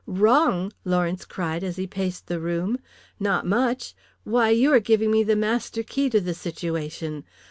"Wrong?" 0.07 0.73
Lawrence 0.83 1.25
cried 1.25 1.63
as 1.63 1.75
he 1.75 1.85
paced 1.85 2.25
the 2.25 2.39
room. 2.39 2.79
"Not 3.19 3.45
much. 3.45 3.93
Why, 4.23 4.49
you 4.49 4.73
are 4.73 4.79
giving 4.79 5.11
me 5.11 5.21
the 5.21 5.35
master 5.35 5.83
key 5.83 6.09
to 6.09 6.19
the 6.19 6.33
situation. 6.33 7.23